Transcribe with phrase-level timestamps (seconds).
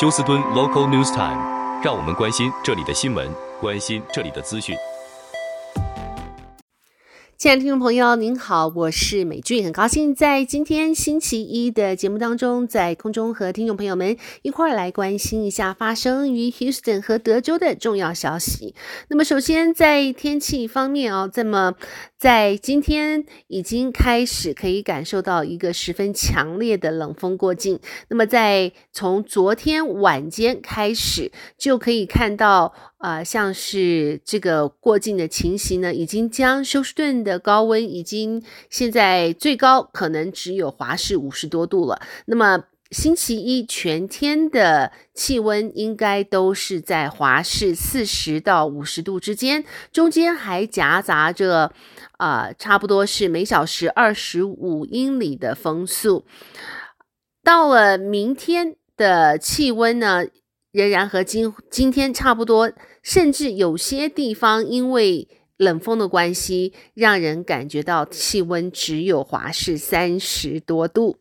[0.00, 3.28] 休斯敦 Local News Time，让我们关心这里的新闻，
[3.60, 4.76] 关心这里的资讯。
[7.36, 18.74] 亲爱的听众朋友，您好，我是美俊，很高兴在今天星期一的节目当中，在空中和听众朋友们一块儿来关心一下发生于 Houston 和德州的重要消息。
[19.08, 21.74] 那么，首先在天气方面啊，这么
[22.18, 27.78] 在今天已经开始可以感受到一个十分强烈的冷锋过境。
[28.08, 32.74] 那么，在从昨天晚间开始就可以看到。
[32.98, 42.02] 啊、呃，像是这个过境的情形呢，已经将休斯顿的高温已经现在最高可能只有华氏五十多度了。
[42.26, 51.72] 那么星期一全天的气温应该都是在华氏四十到五十度之间，中间还夹杂着
[52.16, 56.24] 啊、呃，差不多是每小时二十五英里的风速。
[57.44, 60.24] 到了明天的气温呢，
[60.72, 71.18] 仍然和今今天差不多，甚至有些地方因为冷风的关系，让人感觉到气温只有华氏三十多度。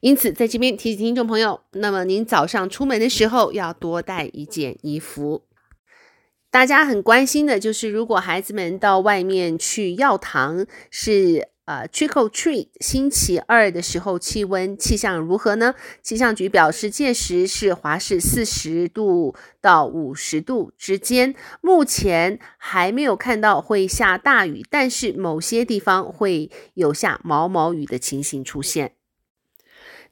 [0.00, 5.44] 因此，在这边提醒听众朋友，那么您早上出门的时候要多带一件衣服。
[6.50, 11.48] 大家很关心的就是，如果孩子们到外面去要糖，是。
[11.66, 15.74] 呃、trick or treat，星期二的时候气温气象如何呢？
[16.00, 21.34] 气象局表示，届时是华氏四十度到五十度之间。
[21.60, 28.92] 目前还没有看到会下大雨，但是某些地方会有下毛毛雨的情形出现。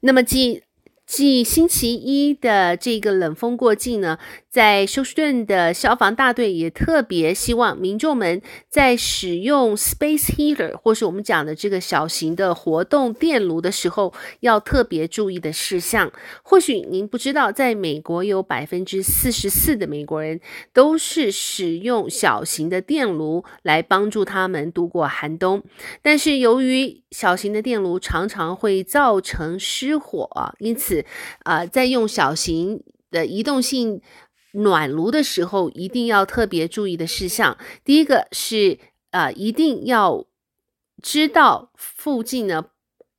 [0.01, 0.63] 那么，继
[1.05, 4.17] 继星期一的这个冷风过境呢，
[4.49, 16.11] 在休斯顿的消防大队也特别希望民众们在使用 space heater 或是我们讲的这个小型的活动电炉的时候，要特别注意的事项。
[16.41, 20.41] 或许您不知道，在美国有百分之四十四的美国人
[20.73, 25.61] 都是使用小型的电炉来帮助他们度过寒冬，
[26.01, 30.27] 但是由于小型的电炉常常会造成失火，
[30.57, 30.94] 因此。
[31.43, 34.01] 啊、呃，在用小型的移动性
[34.53, 37.57] 暖炉的时候，一定要特别注意的事项。
[37.83, 38.79] 第一个是，
[39.11, 40.25] 啊、呃，一定要
[41.01, 42.65] 知道附近呢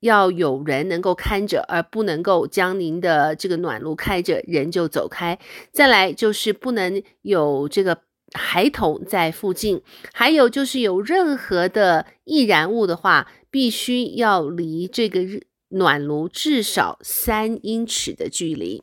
[0.01, 5.39] 要有人能够看着，而不能够将您的这个暖炉开着，人就走开。
[5.73, 9.83] 再来就是不能有这个孩童在附近，
[10.13, 15.21] 还有就是有任何的易燃物的话，必须要离这个。
[15.69, 18.83] 暖炉至少三英尺的距离。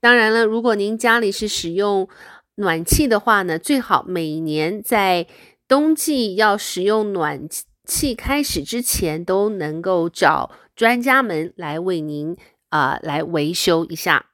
[0.00, 2.08] 当然了，如果您家里是使用
[2.56, 5.26] 暖气的话呢，最好每年在
[5.68, 7.48] 冬季要使用暖
[7.86, 12.36] 气开始之前，都能够找专家们来为您
[12.70, 14.31] 啊、来维修一下。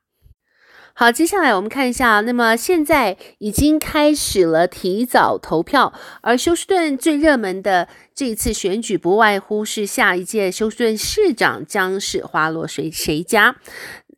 [1.00, 5.92] 好，接下来我们看一下，那么现在已经开始了提早投票，
[6.22, 7.86] 而休斯顿最热门的
[8.16, 13.54] 这一次选举，不外乎是下一届休斯顿市长将是花落谁谁家。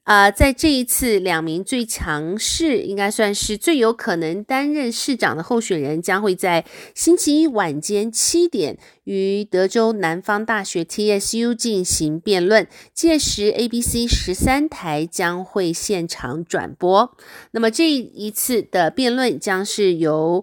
[0.05, 12.67] 啊、呃，在这一次，两名最强势，应该算是最有可能担任市长的候选人，将会在星期一晚间七点于德州南方大学 TSU 进行辩论。
[12.93, 17.17] 届时，ABC 十三台将会现场转播。
[17.53, 20.43] 那么这一次的辩论将是由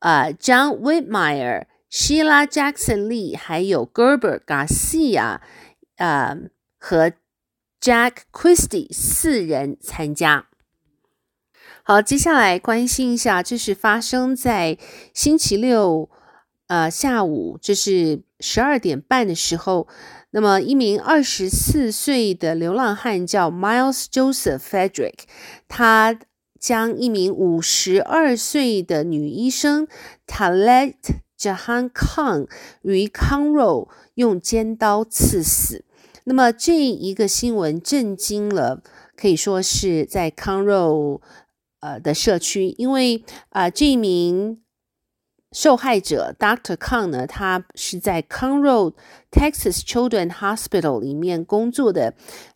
[0.00, 5.38] 呃 John Whitmire、Sheila Jackson Lee 还有 Gerber Garcia
[5.96, 6.36] 呃
[6.78, 7.12] 和。
[7.86, 10.48] Jack Christie 四人参加。
[11.84, 14.76] 好，接下来关心一下，这是发生在
[15.14, 16.10] 星期六，
[16.66, 19.86] 呃，下午，这是十二点半的时候。
[20.32, 25.20] 那么，一名二十四岁的流浪汉叫 Miles Joseph Frederick，
[25.68, 26.18] 他
[26.58, 29.86] 将一名五十二岁的女医生
[30.26, 30.96] Talet
[31.38, 32.48] Jahan Khan
[32.82, 35.84] 于 Conroe 用尖刀刺死。
[36.28, 38.82] 那么这一个新闻震惊了，
[39.16, 41.20] 可以说是在康 roe
[41.78, 44.60] 呃的社区，因为啊、呃、这名
[45.52, 46.74] 受害者 Dr.
[46.74, 48.92] Khan 呢，他是在康 roe
[49.30, 52.14] Texas Children Hospital 里面工作的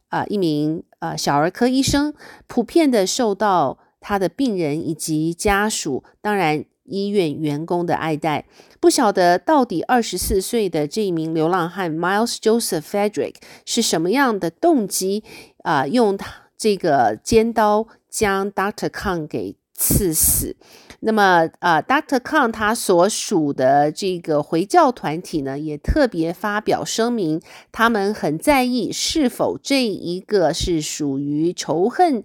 [0.08, 2.12] 啊、一名呃小儿科医生，
[2.48, 6.64] 普遍的受到他的病人以及家属，当然。
[6.90, 8.44] 医院员工的爱戴，
[8.80, 15.22] 不晓得到底二十四岁的这一名流浪汉 Miles Joseph Frederick 是什么样的动机
[15.62, 18.88] 啊、用他这个尖刀将 Dr.
[18.88, 20.56] Khan 给刺死。
[21.02, 22.20] 那么啊、呃、Dr.
[22.20, 27.40] Khan 他所属的这个回教团体呢，也特别发表声明，
[27.72, 32.22] 他们很在意是否这一个是属于仇恨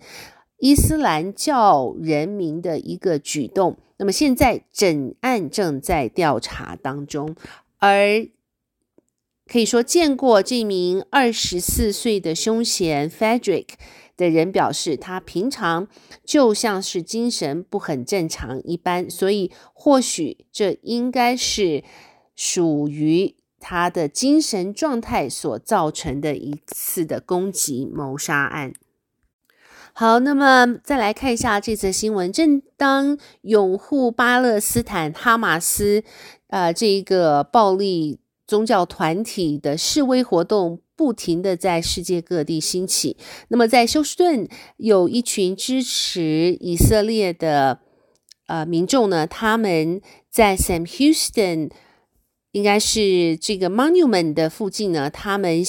[0.59, 3.77] 伊斯兰教人民的一个举动。
[3.97, 7.35] 那么现在整案正在调查当中，
[7.79, 8.27] 而
[9.47, 13.69] 可以说见过这名二十四岁的凶嫌 Frederick
[14.17, 15.87] 的人表示，他平常
[16.25, 21.83] 就像是精神不很正常一般，所以或许这应该是
[22.35, 28.73] 属于他的精神状态所造成的一次的攻击谋杀案。
[29.97, 32.29] 好，那么再来看一下这则新闻。
[32.29, 36.03] 正当拥护巴勒斯坦哈马斯，
[36.47, 43.15] 呃，这个暴力宗教团体的示威活动不停的在世界各地兴起，
[43.47, 44.45] 那么在休斯顿
[44.75, 47.79] 有一群支持以色列的
[48.47, 51.71] 呃民众呢，他们在 Sam Houston，
[52.51, 55.63] 应该是这个 Monument 的附近呢，他们。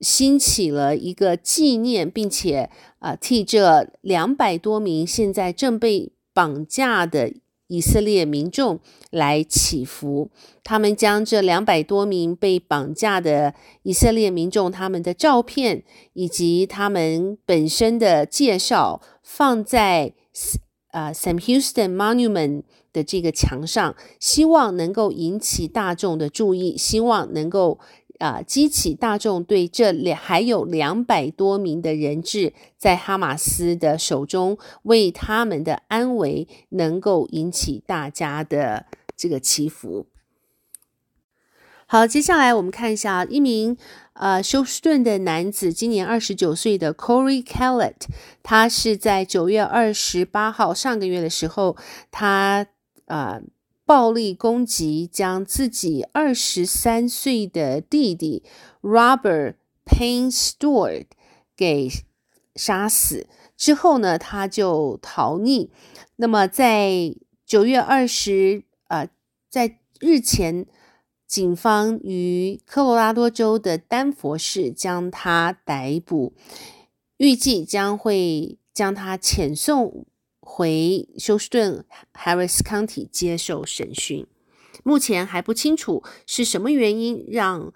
[0.00, 7.32] 兴起了一个纪念，并且啊、替这两百多名现在正被绑架的
[7.68, 8.78] 以色列民众
[9.10, 10.30] 来祈福。
[10.62, 13.54] 他们将这两百多名被绑架的
[13.84, 15.82] 以色列民众他们的照片
[16.12, 20.12] 以及他们本身的介绍放在
[20.90, 22.62] 啊、Sam Houston Monument
[22.92, 27.78] 的这个墙上，希望能够引起大众的注意，希望能够。
[28.18, 28.42] 啊！
[28.42, 38.86] 激起大众对这两还有两百多名的人质在哈马斯的手中，为他们的安危能够引起大家的
[39.16, 40.06] 这个祈福。
[41.86, 43.76] 好，接下来我们看一下一名
[44.14, 48.06] 呃休斯顿的男子，今年二十九岁的 Corey Kellett，
[48.42, 51.76] 他是在九月二十八号上个月的时候，
[52.10, 52.66] 他
[53.06, 53.34] 啊。
[53.34, 53.42] 呃
[53.86, 58.42] 暴力攻击，将自己二十三岁的弟弟
[58.82, 59.54] Robert
[59.84, 61.06] Payne Stewart
[61.56, 61.88] 给
[62.56, 65.68] 杀死之后呢，他就逃匿。
[66.16, 67.14] 那么在
[67.46, 69.08] 九月二十，呃，
[69.48, 70.66] 在日前，
[71.24, 76.34] 警方于科罗拉多州的丹佛市将他逮捕，
[77.18, 80.06] 预计将会将他遣送。
[80.48, 81.84] 回休斯顿
[82.14, 84.26] Harris County 接受审讯，
[84.84, 87.72] 目前还不清楚是什么原因让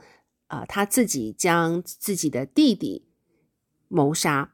[0.47, 3.05] 啊、他自己将自己的弟弟
[3.89, 4.53] 谋杀。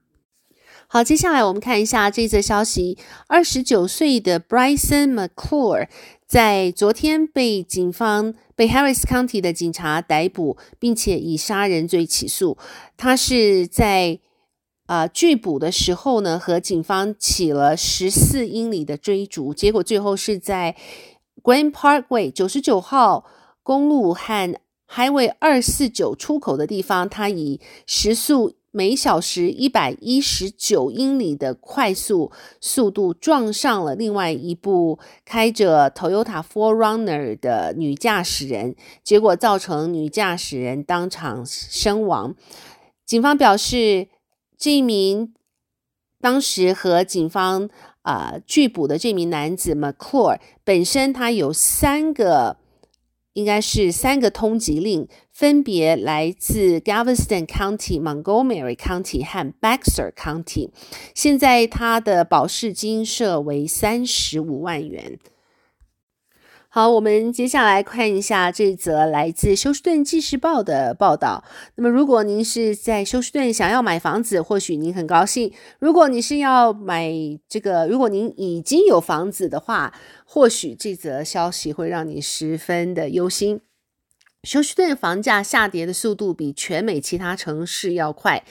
[0.89, 2.99] 好，接下来我们看一下这则消息：
[3.29, 5.89] 二十九岁的 Bryson McClure
[6.27, 12.57] 在昨天被警方被 Harris County 的警察逮捕，并且以杀人罪起诉。
[12.97, 14.21] 他是在。
[14.87, 20.77] 啊，拒捕的时候呢，和警方起了十四英里的追逐，结果最后是在
[21.43, 23.25] Grand Parkway 九十九号
[23.65, 24.57] 公路和
[24.89, 32.31] Highway 二四九出口的地方，他以时速每小时一百一十九英里的快速
[32.61, 42.37] 速度撞上了另外一部开着 Toyota for runner 的女驾驶人，结果造成女驾驶人当场身亡。
[43.05, 44.07] 警方表示。
[44.59, 45.35] 这名
[46.21, 47.69] 当时和警方
[48.03, 52.57] 啊、呃、拒捕的这名男子 McClure 本身他有三个，
[53.35, 60.71] 应该是三个通缉令，分别来自 Galveston County、Montgomery County 和 Bexar County。
[61.15, 65.19] 现在他的保释金设为三十五万元。
[66.77, 71.43] 好，我们接下来看一下这则来自休斯顿纪事报的报道。
[71.77, 77.11] 那么，如果您是在休斯顿想要买房子，或许您很高兴；如果你是要买
[77.49, 79.95] 这个，如果您已经有房子的话，
[80.27, 83.63] 或许这则消息会让你十分的忧心。
[84.47, 88.45] 休斯顿房价下跌的速度比全美其他城市要快。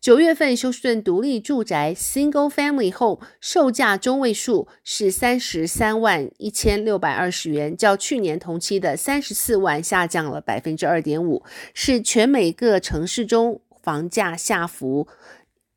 [0.00, 11.42] 九月份，休斯顿独立住宅 （Single Family Home） 售价中位数是三十三万一千六百二十元，较去年同期的三十四万下降了百分之二点五，
[11.74, 15.08] 是全美各城市中房价下幅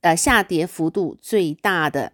[0.02, 2.14] 呃下跌幅度最大的。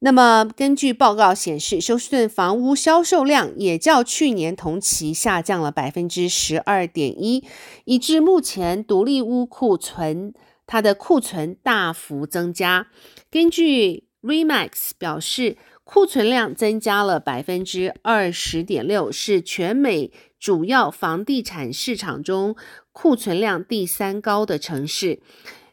[0.00, 7.42] 那么，根据报告显示，休斯顿房屋销售量也较去年同期下降了百分之十二点一，
[7.86, 10.34] 以致目前独立屋库存。
[10.66, 12.88] 它的库存大幅增加。
[13.30, 20.10] 根据 RE/MAX 表示，库存量增加了百分之二十点六，是全美
[20.40, 22.56] 主要房地产市场中
[22.90, 25.20] 库存量第三高的城市。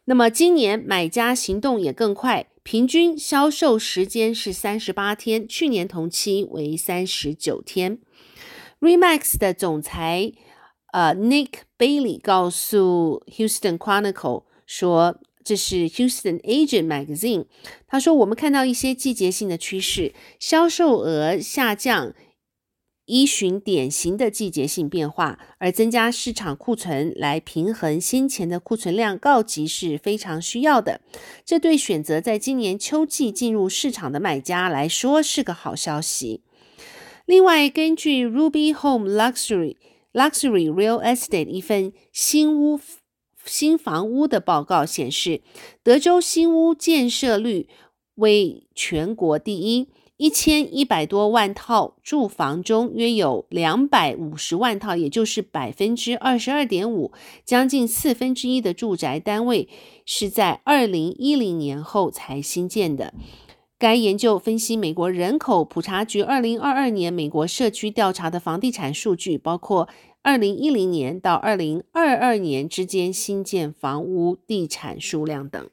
[0.06, 8.00] 那么，今年买家行动也更快，平均销售时间是三十八天，去年同期为三十九天。
[8.82, 10.34] RE/MAX 的总裁
[10.92, 14.44] 呃 Nick Bailey 告诉 Houston Chronicle。
[14.66, 17.46] 说，这是 Houston Agent Magazine，
[17.88, 22.14] 他说我们看到一些季节性的趋势，销售额下降。
[23.14, 31.00] 依循典型的季节性变化，而增加市场库存来平衡先前的库存量告急是非常需要的。
[31.46, 36.42] 这对选择在今年秋季进入市场的买家来说是个好消息。
[37.28, 39.76] 另外，根据 Ruby Home Luxury
[40.12, 42.80] Luxury Real Estate 一份新屋
[43.46, 45.42] 新房屋的报告显示，
[45.84, 47.70] 德州新屋建设率
[48.16, 49.90] 为全国第一。
[50.24, 57.12] 一千一百多万套住房中，约有两百五十万套，也就是百分之二十二点五，
[57.44, 59.68] 将近四分之一的住宅单位
[60.06, 63.14] 是在二零一零年后才新建的。
[63.78, 69.90] 该研究分析美国人口普查局二零二二年美国社区调查的房地产数据，包括
[70.22, 75.70] 二零一零年到二零二二年之间新建房屋地产数量等。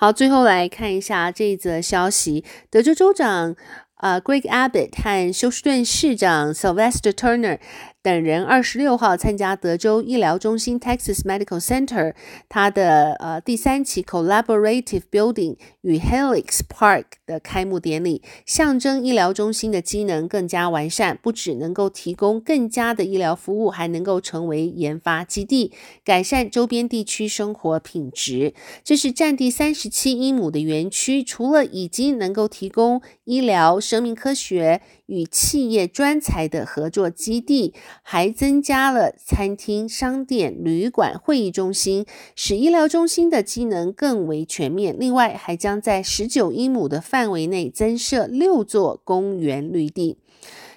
[0.00, 3.56] 好，最后来看一下这则消息：德州州长
[3.94, 7.58] 啊，Greg Abbott 和休斯顿市长 Sylvester Turner。
[8.00, 12.14] 等人二十六号参加德州医疗中心 Texas Medical Center
[12.48, 25.72] 它的呃第三期 Collaborative Building 与 Helix Park 的开幕典礼，象征医疗中心的机能更加完善，不只能够提供更加的医疗服务，还能够成为研发基地，
[26.04, 28.54] 改善周边地区生活品质。
[28.84, 37.74] 这是占地三十七英亩的园区，除了已经能够提供医疗、生命科学与企业专才的合作基地。
[38.02, 44.96] 还增加了餐厅、商店、旅馆、会议中心，使医疗中心的机能更为全面。
[44.98, 50.18] 另外，还将在十九英亩的范围内增设六座公园绿地。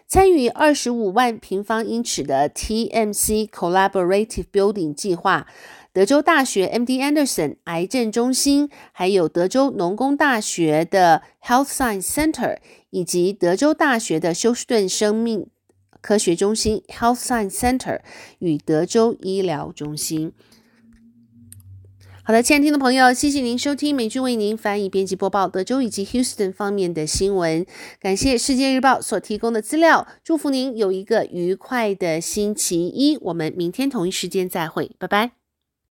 [0.07, 5.47] 参与二十五万平方英尺的 TMC Collaborative Building 计划，
[5.93, 12.59] 德州大学 MD Anderson 癌症中心，还有德州农工大学的 Health Science Center，
[12.91, 15.47] 以及德州大学的休斯顿生命。
[15.99, 17.99] 科学中心 （Health Science Center）
[18.39, 20.31] 与德州医疗中心。
[22.23, 27.65] 好的，亲爱的听众朋友，谢谢您收听美君为您翻译、编辑、播报德州以及 Houston 方面的新闻。
[27.99, 33.17] 感谢世界日报所提供的资料，祝福您有一个愉快的星期一。
[33.17, 35.40] 我们明天同一时间再会，拜拜。